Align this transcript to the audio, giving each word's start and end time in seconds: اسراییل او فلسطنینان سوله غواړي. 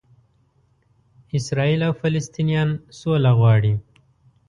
اسراییل 1.37 1.81
او 1.87 1.93
فلسطنینان 2.01 2.69
سوله 2.99 3.31
غواړي. 3.39 3.73